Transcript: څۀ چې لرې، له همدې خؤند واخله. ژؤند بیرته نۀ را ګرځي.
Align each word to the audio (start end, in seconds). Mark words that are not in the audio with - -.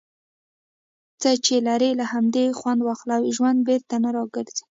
څۀ 1.21 1.31
چې 1.45 1.55
لرې، 1.67 1.91
له 1.99 2.05
همدې 2.13 2.45
خؤند 2.59 2.81
واخله. 2.83 3.15
ژؤند 3.35 3.59
بیرته 3.67 3.95
نۀ 4.03 4.09
را 4.15 4.23
ګرځي. 4.35 4.63